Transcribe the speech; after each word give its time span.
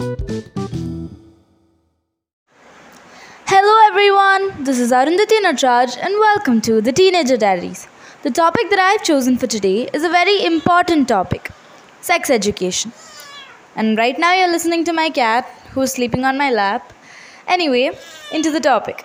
Hello 0.00 0.16
everyone, 3.86 4.64
this 4.64 4.78
is 4.78 4.92
Arundhati 4.92 5.40
Natraj 5.42 5.98
and 5.98 6.14
welcome 6.18 6.62
to 6.62 6.80
the 6.80 6.90
Teenager 6.90 7.36
Diaries. 7.36 7.86
The 8.22 8.30
topic 8.30 8.70
that 8.70 8.78
I've 8.78 9.02
chosen 9.02 9.36
for 9.36 9.46
today 9.46 9.90
is 9.92 10.02
a 10.02 10.08
very 10.08 10.42
important 10.42 11.08
topic 11.08 11.50
sex 12.00 12.30
education. 12.30 12.92
And 13.76 13.98
right 13.98 14.18
now 14.18 14.32
you're 14.32 14.50
listening 14.50 14.84
to 14.84 14.94
my 14.94 15.10
cat 15.10 15.44
who's 15.72 15.92
sleeping 15.92 16.24
on 16.24 16.38
my 16.38 16.50
lap. 16.50 16.94
Anyway, 17.46 17.90
into 18.32 18.50
the 18.50 18.60
topic. 18.60 19.04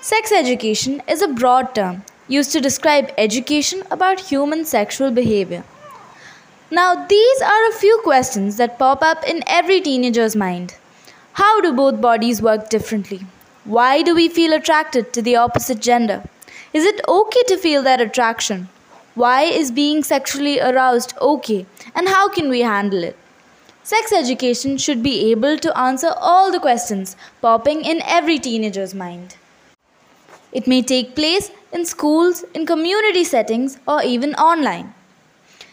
Sex 0.00 0.30
education 0.30 1.02
is 1.08 1.20
a 1.20 1.26
broad 1.26 1.74
term 1.74 2.04
used 2.28 2.52
to 2.52 2.60
describe 2.60 3.10
education 3.18 3.82
about 3.90 4.20
human 4.20 4.64
sexual 4.64 5.10
behavior. 5.10 5.64
Now, 6.70 7.06
these 7.06 7.40
are 7.40 7.68
a 7.68 7.72
few 7.72 7.98
questions 8.04 8.58
that 8.58 8.78
pop 8.78 9.02
up 9.02 9.24
in 9.26 9.42
every 9.46 9.80
teenager's 9.80 10.36
mind. 10.36 10.74
How 11.32 11.62
do 11.62 11.72
both 11.72 12.00
bodies 12.00 12.42
work 12.42 12.68
differently? 12.68 13.24
Why 13.64 14.02
do 14.02 14.14
we 14.14 14.28
feel 14.28 14.52
attracted 14.52 15.14
to 15.14 15.22
the 15.22 15.36
opposite 15.36 15.80
gender? 15.80 16.24
Is 16.74 16.84
it 16.84 17.00
okay 17.08 17.42
to 17.48 17.56
feel 17.56 17.82
that 17.84 18.02
attraction? 18.02 18.68
Why 19.14 19.44
is 19.44 19.70
being 19.70 20.04
sexually 20.04 20.60
aroused 20.60 21.14
okay? 21.22 21.64
And 21.94 22.06
how 22.06 22.28
can 22.28 22.50
we 22.50 22.60
handle 22.60 23.02
it? 23.02 23.16
Sex 23.82 24.12
education 24.12 24.76
should 24.76 25.02
be 25.02 25.30
able 25.30 25.56
to 25.56 25.78
answer 25.78 26.12
all 26.18 26.52
the 26.52 26.60
questions 26.60 27.16
popping 27.40 27.82
in 27.82 28.02
every 28.04 28.38
teenager's 28.38 28.94
mind. 28.94 29.36
It 30.52 30.66
may 30.66 30.82
take 30.82 31.14
place 31.14 31.50
in 31.72 31.86
schools, 31.86 32.44
in 32.52 32.66
community 32.66 33.24
settings, 33.24 33.78
or 33.88 34.02
even 34.02 34.34
online. 34.34 34.92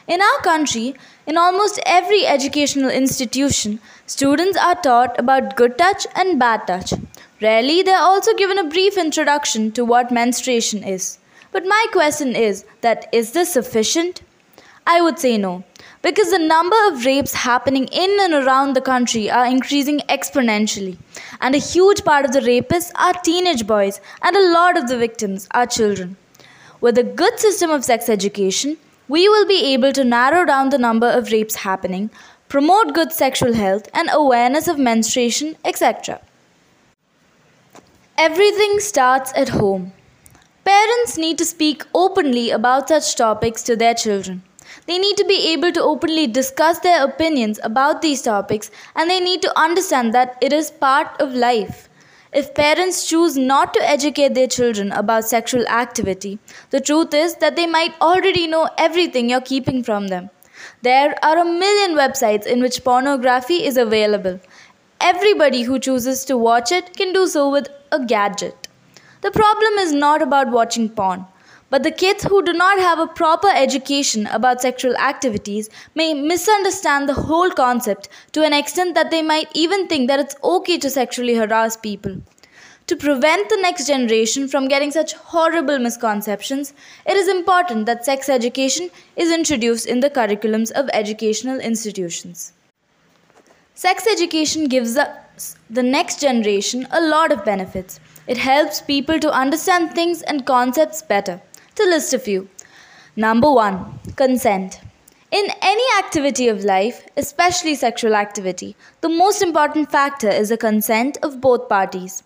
In 0.07 0.21
our 0.21 0.41
country, 0.43 0.93
in 1.25 1.35
almost 1.35 1.79
every 1.83 2.27
educational 2.27 2.91
institution, 2.91 3.79
students 4.05 4.55
are 4.55 4.75
taught 4.75 5.17
about 5.19 5.55
good 5.55 5.79
touch 5.79 6.05
and 6.15 6.39
bad 6.39 6.67
touch. 6.67 6.93
Rarely, 7.41 7.81
they 7.81 7.91
are 7.91 8.03
also 8.03 8.35
given 8.35 8.59
a 8.59 8.69
brief 8.69 8.97
introduction 8.97 9.71
to 9.71 9.83
what 9.83 10.11
menstruation 10.11 10.83
is. 10.83 11.17
But 11.51 11.65
my 11.65 11.87
question 11.91 12.35
is 12.35 12.65
that 12.81 13.09
is 13.11 13.31
this 13.31 13.51
sufficient? 13.53 14.21
I 14.85 15.01
would 15.01 15.17
say 15.17 15.39
no, 15.39 15.63
because 16.03 16.29
the 16.29 16.37
number 16.37 16.77
of 16.87 17.03
rapes 17.03 17.33
happening 17.33 17.87
in 17.87 18.17
and 18.21 18.35
around 18.35 18.75
the 18.75 18.81
country 18.81 19.31
are 19.31 19.47
increasing 19.47 20.01
exponentially, 20.07 20.97
and 21.41 21.55
a 21.55 21.57
huge 21.73 22.05
part 22.05 22.25
of 22.25 22.31
the 22.31 22.41
rapists 22.41 22.91
are 22.93 23.13
teenage 23.13 23.65
boys, 23.65 23.99
and 24.21 24.35
a 24.35 24.53
lot 24.53 24.77
of 24.77 24.87
the 24.87 24.97
victims 24.97 25.47
are 25.49 25.65
children. 25.65 26.15
With 26.79 26.99
a 26.99 27.03
good 27.03 27.39
system 27.39 27.71
of 27.71 27.83
sex 27.83 28.07
education, 28.07 28.77
we 29.07 29.29
will 29.29 29.45
be 29.45 29.73
able 29.73 29.93
to 29.93 30.03
narrow 30.03 30.45
down 30.45 30.69
the 30.69 30.77
number 30.77 31.09
of 31.09 31.31
rapes 31.31 31.55
happening, 31.55 32.09
promote 32.47 32.93
good 32.93 33.11
sexual 33.11 33.53
health 33.53 33.87
and 33.93 34.09
awareness 34.11 34.67
of 34.67 34.79
menstruation, 34.79 35.55
etc. 35.63 36.19
Everything 38.17 38.79
starts 38.79 39.31
at 39.35 39.49
home. 39.49 39.93
Parents 40.63 41.17
need 41.17 41.37
to 41.37 41.45
speak 41.45 41.83
openly 41.93 42.49
about 42.49 42.89
such 42.89 43.15
topics 43.15 43.61
to 43.63 43.75
their 43.75 43.93
children. 43.93 44.41
They 44.87 44.97
need 44.97 45.17
to 45.17 45.25
be 45.25 45.53
able 45.53 45.71
to 45.73 45.83
openly 45.83 46.27
discuss 46.27 46.79
their 46.79 47.03
opinions 47.03 47.59
about 47.63 48.01
these 48.01 48.21
topics 48.21 48.71
and 48.95 49.09
they 49.09 49.19
need 49.19 49.41
to 49.43 49.59
understand 49.59 50.13
that 50.13 50.37
it 50.41 50.53
is 50.53 50.71
part 50.71 51.19
of 51.19 51.33
life. 51.33 51.89
If 52.39 52.53
parents 52.53 53.05
choose 53.07 53.37
not 53.37 53.73
to 53.73 53.89
educate 53.89 54.33
their 54.33 54.47
children 54.47 54.91
about 54.91 55.23
sexual 55.23 55.65
activity, 55.67 56.37
the 56.69 56.81
truth 56.81 57.13
is 57.13 57.35
that 57.35 57.55
they 57.55 57.65
might 57.65 57.93
already 58.01 58.45
know 58.45 58.67
everything 58.77 59.29
you're 59.29 59.39
keeping 59.39 59.83
from 59.83 60.09
them. 60.09 60.29
There 60.81 61.15
are 61.23 61.37
a 61.37 61.45
million 61.45 61.95
websites 61.95 62.45
in 62.45 62.59
which 62.59 62.83
pornography 62.83 63.63
is 63.63 63.77
available. 63.77 64.41
Everybody 64.99 65.61
who 65.63 65.79
chooses 65.79 66.25
to 66.25 66.35
watch 66.35 66.73
it 66.73 66.97
can 66.97 67.13
do 67.13 67.25
so 67.25 67.49
with 67.49 67.69
a 67.93 68.03
gadget. 68.03 68.67
The 69.21 69.31
problem 69.31 69.79
is 69.79 69.93
not 69.93 70.21
about 70.21 70.51
watching 70.51 70.89
porn. 70.89 71.25
But 71.69 71.83
the 71.83 71.91
kids 71.91 72.23
who 72.23 72.43
do 72.43 72.53
not 72.53 72.77
have 72.79 72.99
a 72.99 73.07
proper 73.07 73.49
education 73.53 74.27
about 74.27 74.61
sexual 74.61 74.95
activities 74.97 75.69
may 75.95 76.13
misunderstand 76.13 77.09
the 77.09 77.13
whole 77.13 77.49
concept 77.49 78.07
to 78.33 78.43
an 78.43 78.53
extent 78.53 78.93
that 78.95 79.09
they 79.09 79.21
might 79.21 79.49
even 79.53 79.87
think 79.87 80.07
that 80.07 80.19
it's 80.19 80.35
okay 80.43 80.77
to 80.77 80.89
sexually 80.89 81.33
harass 81.35 81.75
people. 81.75 82.21
To 82.87 82.95
prevent 82.95 83.49
the 83.49 83.57
next 83.57 83.87
generation 83.87 84.47
from 84.47 84.67
getting 84.67 84.91
such 84.91 85.13
horrible 85.13 85.79
misconceptions, 85.79 86.71
it 87.07 87.17
is 87.17 87.27
important 87.27 87.87
that 87.87 88.05
sex 88.05 88.29
education 88.29 88.91
is 89.15 89.33
introduced 89.33 89.87
in 89.87 90.01
the 90.01 90.09
curriculums 90.11 90.71
of 90.71 90.87
educational 90.93 91.59
institutions. 91.59 92.53
Sex 93.73 94.05
education 94.05 94.67
gives 94.67 94.95
us, 94.97 95.57
the 95.69 95.81
next 95.81 96.21
generation 96.21 96.87
a 96.91 97.01
lot 97.01 97.31
of 97.31 97.43
benefits. 97.43 97.99
It 98.27 98.37
helps 98.37 98.81
people 98.81 99.19
to 99.19 99.31
understand 99.31 99.93
things 99.93 100.21
and 100.21 100.45
concepts 100.45 101.01
better. 101.01 101.41
To 101.75 101.83
list 101.83 102.13
a 102.13 102.19
few. 102.19 102.47
Number 103.17 103.51
one, 103.51 103.99
consent. 104.15 104.79
In 105.29 105.45
any 105.61 105.83
activity 105.97 106.47
of 106.47 106.63
life, 106.63 107.05
especially 107.17 107.75
sexual 107.75 108.15
activity, 108.15 108.77
the 109.01 109.09
most 109.09 109.41
important 109.41 109.91
factor 109.91 110.29
is 110.29 110.47
the 110.47 110.57
consent 110.57 111.17
of 111.21 111.41
both 111.41 111.67
parties. 111.67 112.23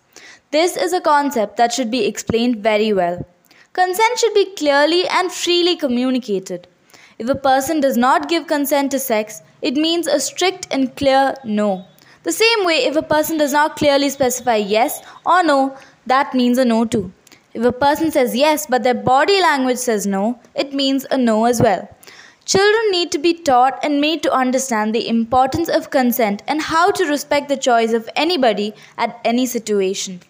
This 0.52 0.76
is 0.76 0.92
a 0.92 1.00
concept 1.00 1.56
that 1.56 1.72
should 1.72 1.90
be 1.90 2.06
explained 2.06 2.58
very 2.58 2.92
well. 2.92 3.26
Consent 3.72 4.18
should 4.20 4.34
be 4.34 4.54
clearly 4.54 5.08
and 5.08 5.32
freely 5.32 5.74
communicated. 5.74 6.68
If 7.18 7.28
a 7.28 7.34
person 7.34 7.80
does 7.80 7.96
not 7.96 8.28
give 8.28 8.46
consent 8.46 8.92
to 8.92 9.00
sex, 9.00 9.42
it 9.62 9.74
means 9.74 10.06
a 10.06 10.20
strict 10.20 10.68
and 10.70 10.94
clear 10.94 11.34
no. 11.44 11.86
The 12.22 12.32
same 12.32 12.64
way, 12.64 12.84
if 12.84 12.94
a 12.94 13.02
person 13.02 13.36
does 13.36 13.52
not 13.52 13.74
clearly 13.74 14.10
specify 14.10 14.56
yes 14.56 15.02
or 15.26 15.42
no, 15.42 15.76
that 16.06 16.34
means 16.34 16.56
a 16.56 16.64
no 16.64 16.84
too. 16.84 17.12
If 17.52 17.64
a 17.64 17.72
person 17.72 18.10
says 18.10 18.36
yes 18.36 18.66
but 18.66 18.82
their 18.82 18.94
body 18.94 19.40
language 19.42 19.78
says 19.78 20.06
no, 20.06 20.38
it 20.54 20.72
means 20.72 21.06
a 21.10 21.18
no 21.18 21.46
as 21.46 21.60
well. 21.60 21.88
Children 22.44 22.90
need 22.90 23.12
to 23.12 23.18
be 23.18 23.34
taught 23.34 23.78
and 23.84 24.00
made 24.00 24.22
to 24.22 24.32
understand 24.32 24.94
the 24.94 25.08
importance 25.08 25.68
of 25.68 25.90
consent 25.90 26.42
and 26.48 26.62
how 26.62 26.90
to 26.90 27.04
respect 27.06 27.48
the 27.48 27.56
choice 27.56 27.92
of 27.92 28.08
anybody 28.16 28.72
at 28.98 29.20
any 29.24 29.46
situation. 29.46 30.20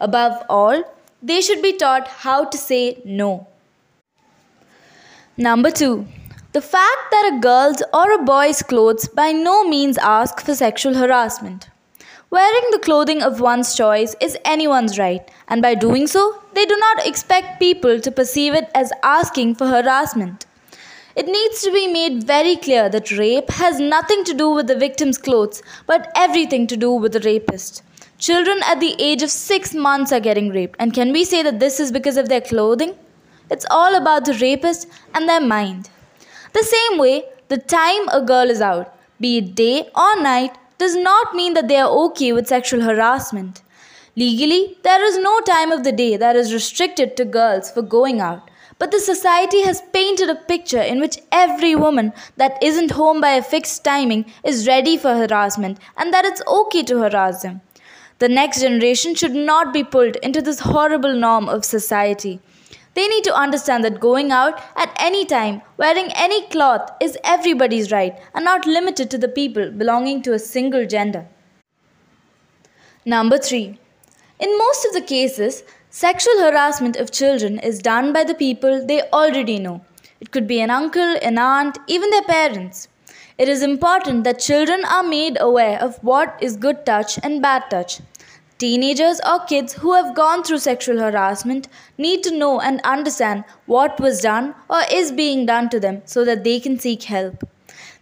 Above 0.00 0.42
all, 0.48 0.82
they 1.22 1.40
should 1.40 1.62
be 1.62 1.72
taught 1.72 2.08
how 2.08 2.44
to 2.44 2.58
say 2.58 3.00
no. 3.04 3.46
Number 5.36 5.70
2. 5.70 6.06
The 6.52 6.60
fact 6.60 7.10
that 7.10 7.32
a 7.32 7.40
girl's 7.40 7.82
or 7.94 8.12
a 8.12 8.22
boy's 8.22 8.62
clothes 8.62 9.08
by 9.08 9.32
no 9.32 9.64
means 9.64 9.96
ask 9.96 10.40
for 10.40 10.54
sexual 10.54 10.94
harassment. 10.94 11.70
Wearing 12.32 12.70
the 12.70 12.78
clothing 12.78 13.22
of 13.22 13.40
one's 13.40 13.74
choice 13.74 14.16
is 14.18 14.38
anyone's 14.42 14.98
right, 14.98 15.30
and 15.48 15.60
by 15.60 15.74
doing 15.74 16.06
so, 16.06 16.40
they 16.54 16.64
do 16.64 16.74
not 16.78 17.06
expect 17.06 17.60
people 17.60 18.00
to 18.00 18.10
perceive 18.10 18.54
it 18.54 18.70
as 18.74 18.90
asking 19.02 19.56
for 19.56 19.66
harassment. 19.66 20.46
It 21.14 21.26
needs 21.26 21.60
to 21.60 21.70
be 21.70 21.86
made 21.88 22.24
very 22.24 22.56
clear 22.56 22.88
that 22.88 23.10
rape 23.18 23.50
has 23.50 23.78
nothing 23.78 24.24
to 24.24 24.32
do 24.32 24.48
with 24.48 24.66
the 24.66 24.78
victim's 24.78 25.18
clothes, 25.18 25.62
but 25.86 26.10
everything 26.16 26.66
to 26.68 26.76
do 26.78 26.90
with 26.92 27.12
the 27.12 27.20
rapist. 27.20 27.82
Children 28.16 28.60
at 28.64 28.80
the 28.80 28.96
age 28.98 29.22
of 29.22 29.30
six 29.30 29.74
months 29.74 30.10
are 30.10 30.26
getting 30.28 30.48
raped, 30.48 30.76
and 30.78 30.94
can 30.94 31.12
we 31.12 31.26
say 31.26 31.42
that 31.42 31.60
this 31.60 31.78
is 31.78 31.92
because 31.92 32.16
of 32.16 32.30
their 32.30 32.40
clothing? 32.40 32.94
It's 33.50 33.66
all 33.70 33.94
about 33.94 34.24
the 34.24 34.38
rapist 34.40 34.88
and 35.12 35.28
their 35.28 35.42
mind. 35.42 35.90
The 36.54 36.64
same 36.64 36.98
way, 36.98 37.24
the 37.48 37.58
time 37.58 38.08
a 38.08 38.22
girl 38.22 38.48
is 38.48 38.62
out, 38.62 38.96
be 39.20 39.36
it 39.36 39.54
day 39.54 39.90
or 39.94 40.22
night, 40.22 40.56
does 40.82 40.96
not 40.96 41.34
mean 41.40 41.54
that 41.54 41.68
they 41.68 41.76
are 41.76 41.90
okay 42.04 42.32
with 42.32 42.48
sexual 42.48 42.80
harassment. 42.82 43.62
Legally, 44.16 44.76
there 44.82 45.04
is 45.08 45.16
no 45.18 45.40
time 45.40 45.70
of 45.70 45.84
the 45.84 45.92
day 45.92 46.16
that 46.16 46.34
is 46.34 46.52
restricted 46.52 47.16
to 47.16 47.24
girls 47.24 47.70
for 47.70 47.82
going 47.82 48.20
out. 48.20 48.50
But 48.80 48.90
the 48.90 48.98
society 48.98 49.62
has 49.62 49.80
painted 49.92 50.28
a 50.28 50.34
picture 50.34 50.82
in 50.82 50.98
which 50.98 51.18
every 51.30 51.76
woman 51.76 52.12
that 52.36 52.60
isn't 52.60 52.90
home 52.90 53.20
by 53.20 53.30
a 53.34 53.42
fixed 53.42 53.84
timing 53.84 54.24
is 54.42 54.66
ready 54.66 54.96
for 54.96 55.14
harassment 55.14 55.78
and 55.96 56.12
that 56.12 56.24
it's 56.24 56.42
okay 56.60 56.82
to 56.82 56.98
harass 56.98 57.42
them. 57.42 57.60
The 58.18 58.28
next 58.28 58.60
generation 58.60 59.14
should 59.14 59.36
not 59.36 59.72
be 59.72 59.84
pulled 59.84 60.16
into 60.16 60.42
this 60.42 60.60
horrible 60.60 61.14
norm 61.14 61.48
of 61.48 61.64
society. 61.64 62.40
They 62.94 63.08
need 63.08 63.24
to 63.24 63.34
understand 63.34 63.84
that 63.84 64.00
going 64.00 64.32
out 64.32 64.60
at 64.76 64.94
any 64.98 65.24
time, 65.24 65.62
wearing 65.76 66.10
any 66.14 66.46
cloth, 66.48 66.90
is 67.00 67.16
everybody's 67.24 67.90
right 67.90 68.18
and 68.34 68.44
not 68.44 68.66
limited 68.66 69.10
to 69.10 69.18
the 69.18 69.28
people 69.28 69.70
belonging 69.70 70.22
to 70.22 70.34
a 70.34 70.38
single 70.38 70.86
gender. 70.86 71.26
Number 73.04 73.38
3. 73.38 73.78
In 74.38 74.58
most 74.58 74.84
of 74.84 74.92
the 74.92 75.00
cases, 75.00 75.62
sexual 75.90 76.38
harassment 76.40 76.96
of 76.96 77.10
children 77.10 77.58
is 77.58 77.78
done 77.78 78.12
by 78.12 78.24
the 78.24 78.34
people 78.34 78.86
they 78.86 79.02
already 79.10 79.58
know. 79.58 79.84
It 80.20 80.30
could 80.30 80.46
be 80.46 80.60
an 80.60 80.70
uncle, 80.70 81.16
an 81.22 81.38
aunt, 81.38 81.78
even 81.86 82.10
their 82.10 82.22
parents. 82.22 82.88
It 83.38 83.48
is 83.48 83.62
important 83.62 84.24
that 84.24 84.38
children 84.38 84.84
are 84.84 85.02
made 85.02 85.36
aware 85.40 85.80
of 85.80 85.96
what 86.04 86.38
is 86.40 86.56
good 86.56 86.84
touch 86.84 87.18
and 87.22 87.40
bad 87.40 87.70
touch. 87.70 88.00
Teenagers 88.62 89.20
or 89.28 89.40
kids 89.40 89.72
who 89.72 89.92
have 89.92 90.14
gone 90.14 90.44
through 90.44 90.58
sexual 90.58 91.00
harassment 91.00 91.66
need 91.98 92.22
to 92.22 92.30
know 92.30 92.60
and 92.60 92.80
understand 92.82 93.42
what 93.66 93.98
was 93.98 94.20
done 94.20 94.54
or 94.70 94.82
is 94.88 95.10
being 95.10 95.46
done 95.46 95.68
to 95.70 95.80
them 95.80 96.00
so 96.04 96.24
that 96.24 96.44
they 96.44 96.60
can 96.60 96.78
seek 96.78 97.02
help. 97.02 97.42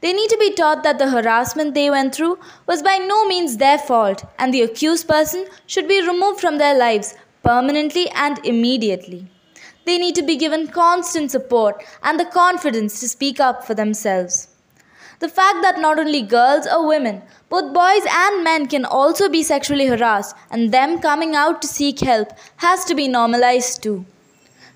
They 0.02 0.12
need 0.12 0.28
to 0.28 0.36
be 0.36 0.52
taught 0.52 0.82
that 0.82 0.98
the 0.98 1.08
harassment 1.08 1.72
they 1.72 1.88
went 1.88 2.14
through 2.14 2.38
was 2.66 2.82
by 2.82 2.98
no 2.98 3.26
means 3.26 3.56
their 3.56 3.78
fault 3.78 4.22
and 4.38 4.52
the 4.52 4.60
accused 4.60 5.08
person 5.08 5.46
should 5.66 5.88
be 5.88 6.06
removed 6.06 6.40
from 6.40 6.58
their 6.58 6.76
lives 6.76 7.14
permanently 7.42 8.10
and 8.10 8.38
immediately. 8.44 9.30
They 9.86 9.96
need 9.96 10.14
to 10.16 10.22
be 10.22 10.36
given 10.36 10.66
constant 10.66 11.30
support 11.30 11.82
and 12.02 12.20
the 12.20 12.26
confidence 12.26 13.00
to 13.00 13.08
speak 13.08 13.40
up 13.40 13.66
for 13.66 13.72
themselves. 13.72 14.49
The 15.20 15.28
fact 15.28 15.60
that 15.60 15.78
not 15.78 15.98
only 15.98 16.22
girls 16.22 16.66
or 16.66 16.86
women, 16.88 17.20
both 17.50 17.74
boys 17.74 18.06
and 18.10 18.42
men 18.42 18.66
can 18.66 18.86
also 18.86 19.28
be 19.28 19.42
sexually 19.42 19.86
harassed 19.86 20.34
and 20.50 20.72
them 20.72 20.98
coming 20.98 21.34
out 21.36 21.60
to 21.60 21.68
seek 21.68 22.00
help 22.00 22.32
has 22.56 22.86
to 22.86 22.94
be 22.94 23.06
normalized 23.06 23.82
too. 23.82 24.06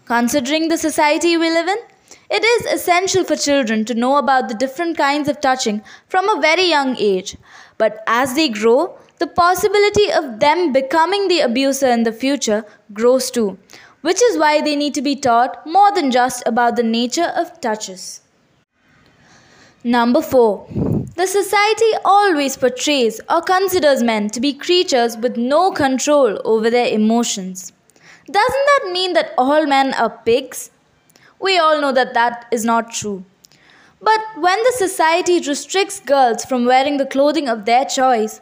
Considering 0.05 0.69
the 0.69 0.77
society 0.77 1.39
we 1.39 1.49
live 1.49 1.67
in, 1.67 1.79
it 2.29 2.45
is 2.45 2.67
essential 2.67 3.25
for 3.25 3.37
children 3.37 3.87
to 3.87 3.95
know 3.95 4.19
about 4.19 4.49
the 4.49 4.55
different 4.55 4.99
kinds 4.99 5.31
of 5.31 5.41
touching 5.41 5.81
from 6.09 6.29
a 6.29 6.41
very 6.43 6.69
young 6.69 6.95
age. 6.99 7.39
But 7.79 8.05
as 8.07 8.35
they 8.35 8.51
grow, 8.51 8.99
the 9.21 9.27
possibility 9.27 10.13
of 10.13 10.41
them 10.41 10.75
becoming 10.75 11.29
the 11.29 11.41
abuser 11.41 11.89
in 11.89 12.03
the 12.03 12.13
future 12.13 12.67
grows 12.93 13.31
too, 13.31 13.57
which 14.03 14.21
is 14.23 14.37
why 14.37 14.61
they 14.61 14.77
need 14.77 14.93
to 14.93 15.01
be 15.01 15.17
taught 15.17 15.67
more 15.67 15.91
than 15.93 16.11
just 16.11 16.43
about 16.45 16.77
the 16.77 16.83
nature 16.83 17.33
of 17.35 17.63
touches. 17.63 18.21
Number 19.87 20.23
4. 20.23 20.67
The 21.15 21.27
society 21.27 21.93
always 22.07 22.57
portrays 22.57 23.21
or 23.29 23.43
considers 23.43 24.03
men 24.03 24.31
to 24.31 24.41
be 24.41 24.55
creatures 24.55 25.15
with 25.19 25.37
no 25.37 25.73
control 25.73 26.41
over 26.43 26.71
their 26.71 26.87
emotions. 26.87 27.71
Doesn't 28.25 28.67
that 28.67 28.91
mean 28.93 29.13
that 29.13 29.35
all 29.37 29.67
men 29.67 29.93
are 29.93 30.09
pigs? 30.25 30.71
We 31.39 31.59
all 31.59 31.83
know 31.83 31.93
that 31.93 32.15
that 32.15 32.47
is 32.51 32.65
not 32.65 32.93
true. 32.93 33.27
But 34.01 34.21
when 34.37 34.59
the 34.63 34.73
society 34.79 35.47
restricts 35.47 36.01
girls 36.01 36.47
from 36.47 36.65
wearing 36.65 36.97
the 36.97 37.05
clothing 37.05 37.47
of 37.47 37.67
their 37.67 37.85
choice, 37.85 38.41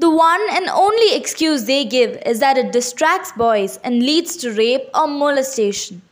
the 0.00 0.10
one 0.10 0.44
and 0.50 0.68
only 0.70 1.14
excuse 1.14 1.66
they 1.66 1.84
give 1.84 2.20
is 2.26 2.40
that 2.40 2.58
it 2.58 2.72
distracts 2.72 3.30
boys 3.30 3.78
and 3.84 4.02
leads 4.02 4.36
to 4.38 4.50
rape 4.50 4.90
or 4.92 5.06
molestation. 5.06 6.02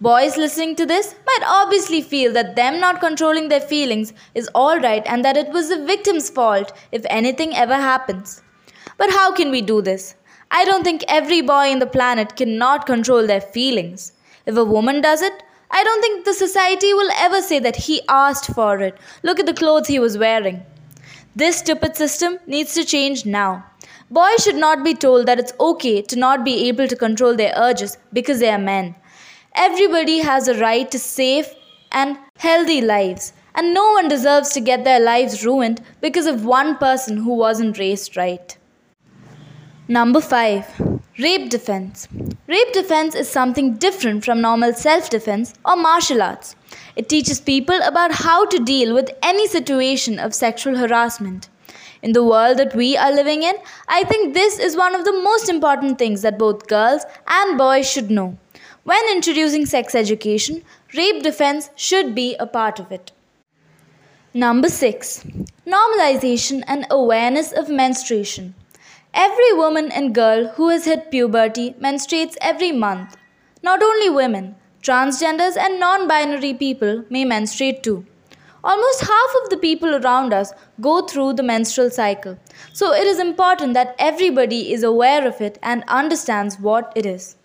Boys 0.00 0.36
listening 0.36 0.74
to 0.76 0.84
this 0.84 1.14
might 1.24 1.46
obviously 1.46 2.02
feel 2.02 2.32
that 2.32 2.56
them 2.56 2.80
not 2.80 3.00
controlling 3.00 3.48
their 3.48 3.60
feelings 3.60 4.12
is 4.34 4.50
alright 4.54 5.04
and 5.06 5.24
that 5.24 5.36
it 5.36 5.50
was 5.50 5.68
the 5.68 5.84
victim's 5.86 6.28
fault 6.28 6.72
if 6.90 7.06
anything 7.08 7.54
ever 7.54 7.76
happens. 7.76 8.42
But 8.98 9.10
how 9.10 9.32
can 9.32 9.52
we 9.52 9.62
do 9.62 9.80
this? 9.80 10.16
I 10.50 10.64
don't 10.64 10.82
think 10.82 11.04
every 11.06 11.42
boy 11.42 11.70
in 11.70 11.78
the 11.78 11.86
planet 11.86 12.34
cannot 12.34 12.86
control 12.86 13.24
their 13.26 13.40
feelings. 13.40 14.12
If 14.46 14.56
a 14.56 14.64
woman 14.64 15.00
does 15.00 15.22
it, 15.22 15.42
I 15.70 15.84
don't 15.84 16.02
think 16.02 16.24
the 16.24 16.34
society 16.34 16.92
will 16.92 17.10
ever 17.16 17.40
say 17.40 17.60
that 17.60 17.76
he 17.76 18.02
asked 18.08 18.52
for 18.52 18.80
it. 18.80 18.98
Look 19.22 19.38
at 19.38 19.46
the 19.46 19.54
clothes 19.54 19.86
he 19.86 20.00
was 20.00 20.18
wearing. 20.18 20.62
This 21.36 21.58
stupid 21.58 21.96
system 21.96 22.38
needs 22.48 22.74
to 22.74 22.84
change 22.84 23.26
now. 23.26 23.64
Boys 24.10 24.42
should 24.44 24.56
not 24.56 24.84
be 24.84 24.94
told 24.94 25.26
that 25.26 25.38
it's 25.38 25.54
okay 25.58 26.02
to 26.02 26.16
not 26.16 26.44
be 26.44 26.68
able 26.68 26.88
to 26.88 26.96
control 26.96 27.34
their 27.34 27.54
urges 27.56 27.96
because 28.12 28.40
they 28.40 28.50
are 28.50 28.58
men. 28.58 28.96
Everybody 29.56 30.18
has 30.18 30.48
a 30.48 30.58
right 30.58 30.90
to 30.90 30.98
safe 30.98 31.54
and 31.92 32.18
healthy 32.38 32.80
lives, 32.80 33.32
and 33.54 33.72
no 33.72 33.92
one 33.92 34.08
deserves 34.08 34.48
to 34.50 34.60
get 34.60 34.82
their 34.82 34.98
lives 34.98 35.46
ruined 35.46 35.80
because 36.00 36.26
of 36.26 36.44
one 36.44 36.76
person 36.76 37.18
who 37.18 37.34
wasn't 37.34 37.78
raised 37.78 38.16
right. 38.16 38.58
Number 39.86 40.20
5. 40.20 41.00
Rape 41.20 41.50
defense. 41.50 42.08
Rape 42.48 42.72
defense 42.72 43.14
is 43.14 43.28
something 43.28 43.76
different 43.76 44.24
from 44.24 44.40
normal 44.40 44.72
self 44.72 45.08
defense 45.08 45.54
or 45.64 45.76
martial 45.76 46.20
arts. 46.20 46.56
It 46.96 47.08
teaches 47.08 47.40
people 47.40 47.78
about 47.84 48.10
how 48.10 48.46
to 48.46 48.58
deal 48.58 48.92
with 48.92 49.12
any 49.22 49.46
situation 49.46 50.18
of 50.18 50.34
sexual 50.34 50.76
harassment. 50.76 51.48
In 52.02 52.12
the 52.12 52.24
world 52.24 52.58
that 52.58 52.74
we 52.74 52.96
are 52.96 53.12
living 53.12 53.44
in, 53.44 53.54
I 53.86 54.02
think 54.02 54.34
this 54.34 54.58
is 54.58 54.76
one 54.76 54.96
of 54.96 55.04
the 55.04 55.12
most 55.12 55.48
important 55.48 55.96
things 55.96 56.22
that 56.22 56.40
both 56.40 56.66
girls 56.66 57.04
and 57.28 57.56
boys 57.56 57.88
should 57.88 58.10
know. 58.10 58.36
When 58.84 59.08
introducing 59.10 59.64
sex 59.64 59.94
education, 59.94 60.62
rape 60.94 61.22
defense 61.22 61.70
should 61.74 62.14
be 62.14 62.36
a 62.38 62.46
part 62.46 62.78
of 62.78 62.92
it. 62.92 63.12
Number 64.34 64.68
6. 64.68 65.24
Normalization 65.66 66.62
and 66.66 66.86
awareness 66.90 67.50
of 67.50 67.70
menstruation. 67.70 68.54
Every 69.14 69.54
woman 69.54 69.90
and 69.90 70.14
girl 70.14 70.48
who 70.48 70.68
has 70.68 70.84
hit 70.84 71.10
puberty 71.10 71.70
menstruates 71.80 72.36
every 72.42 72.72
month. 72.72 73.16
Not 73.62 73.82
only 73.82 74.10
women, 74.10 74.54
transgenders 74.82 75.56
and 75.56 75.80
non 75.80 76.06
binary 76.06 76.52
people 76.52 77.06
may 77.08 77.24
menstruate 77.24 77.82
too. 77.82 78.04
Almost 78.62 79.00
half 79.00 79.34
of 79.42 79.48
the 79.48 79.56
people 79.56 79.94
around 79.94 80.34
us 80.34 80.52
go 80.82 81.06
through 81.06 81.32
the 81.34 81.42
menstrual 81.42 81.88
cycle, 81.88 82.36
so 82.74 82.92
it 82.92 83.06
is 83.06 83.18
important 83.18 83.72
that 83.72 83.96
everybody 83.98 84.74
is 84.74 84.82
aware 84.82 85.26
of 85.26 85.40
it 85.40 85.58
and 85.62 85.84
understands 85.88 86.60
what 86.60 86.92
it 86.94 87.06
is. 87.06 87.36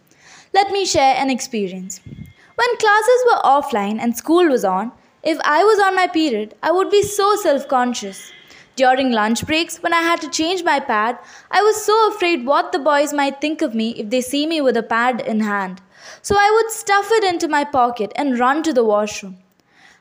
Let 0.51 0.71
me 0.71 0.83
share 0.83 1.15
an 1.15 1.29
experience. 1.29 2.01
When 2.05 2.77
classes 2.77 3.25
were 3.27 3.41
offline 3.43 3.99
and 3.99 4.17
school 4.17 4.47
was 4.49 4.65
on, 4.65 4.91
if 5.21 5.37
I 5.43 5.63
was 5.63 5.79
on 5.79 5.95
my 5.95 6.07
period, 6.07 6.55
I 6.63 6.71
would 6.71 6.89
be 6.89 7.03
so 7.03 7.35
self 7.35 7.67
conscious. 7.67 8.31
During 8.75 9.11
lunch 9.11 9.45
breaks, 9.45 9.83
when 9.83 9.93
I 9.93 10.01
had 10.01 10.21
to 10.21 10.29
change 10.29 10.63
my 10.63 10.79
pad, 10.79 11.19
I 11.51 11.61
was 11.61 11.85
so 11.85 12.09
afraid 12.09 12.45
what 12.45 12.71
the 12.71 12.79
boys 12.79 13.13
might 13.13 13.39
think 13.39 13.61
of 13.61 13.75
me 13.75 13.91
if 13.91 14.09
they 14.09 14.21
see 14.21 14.47
me 14.47 14.59
with 14.59 14.75
a 14.75 14.81
pad 14.81 15.21
in 15.21 15.41
hand. 15.41 15.81
So 16.23 16.35
I 16.35 16.51
would 16.55 16.71
stuff 16.71 17.09
it 17.11 17.23
into 17.23 17.47
my 17.47 17.63
pocket 17.63 18.11
and 18.15 18.39
run 18.39 18.63
to 18.63 18.73
the 18.73 18.83
washroom. 18.83 19.37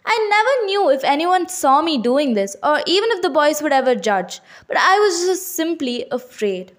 I 0.07 0.17
never 0.31 0.67
knew 0.67 0.91
if 0.91 1.05
anyone 1.05 1.49
saw 1.49 1.83
me 1.83 1.99
doing 1.99 2.33
this 2.33 2.57
or 2.63 2.81
even 2.87 3.11
if 3.13 3.21
the 3.21 3.29
boys 3.29 3.61
would 3.61 3.73
ever 3.73 3.95
judge, 3.95 4.41
but 4.67 4.79
I 4.79 4.99
was 4.99 5.27
just 5.27 5.55
simply 5.55 6.07
afraid. 6.11 6.73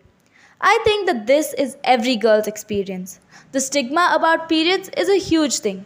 I 0.62 0.80
think 0.84 1.08
that 1.08 1.26
this 1.26 1.54
is 1.54 1.78
every 1.84 2.16
girl's 2.16 2.48
experience. 2.48 3.20
The 3.52 3.62
stigma 3.62 4.12
about 4.14 4.50
periods 4.50 4.90
is 4.98 5.10
a 5.10 5.18
huge 5.18 5.60
thing. 5.60 5.86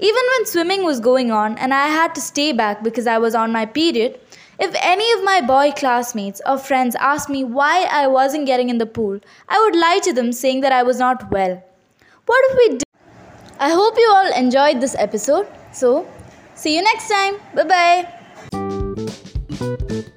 Even 0.00 0.22
when 0.32 0.46
swimming 0.46 0.84
was 0.84 0.98
going 0.98 1.30
on 1.30 1.56
and 1.58 1.72
I 1.72 1.86
had 1.86 2.14
to 2.16 2.20
stay 2.20 2.52
back 2.52 2.82
because 2.82 3.06
I 3.06 3.18
was 3.18 3.34
on 3.34 3.52
my 3.52 3.64
period, 3.66 4.18
if 4.58 4.74
any 4.80 5.10
of 5.12 5.22
my 5.24 5.40
boy 5.40 5.72
classmates 5.72 6.40
or 6.46 6.58
friends 6.58 6.96
asked 6.96 7.28
me 7.28 7.44
why 7.44 7.86
I 7.90 8.08
wasn't 8.08 8.46
getting 8.46 8.68
in 8.68 8.78
the 8.78 8.86
pool, 8.86 9.20
I 9.48 9.60
would 9.60 9.76
lie 9.76 10.00
to 10.04 10.12
them 10.12 10.32
saying 10.32 10.62
that 10.62 10.72
I 10.72 10.82
was 10.82 10.98
not 10.98 11.30
well. 11.30 11.62
What 12.26 12.50
if 12.50 12.56
we 12.58 12.68
did? 12.78 12.82
I 13.60 13.70
hope 13.70 13.94
you 13.96 14.10
all 14.12 14.32
enjoyed 14.32 14.80
this 14.80 14.96
episode. 14.98 15.46
So, 15.72 16.08
see 16.54 16.74
you 16.74 16.82
next 16.82 17.08
time. 17.08 17.36
Bye 17.54 18.08
bye. 20.04 20.14